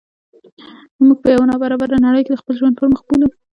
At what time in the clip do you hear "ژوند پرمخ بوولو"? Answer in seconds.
2.59-3.27